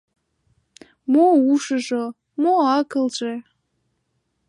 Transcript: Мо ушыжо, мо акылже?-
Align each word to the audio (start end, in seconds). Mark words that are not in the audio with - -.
Мо 1.11 1.25
ушыжо, 1.51 2.03
мо 2.41 2.53
акылже?- 2.77 3.33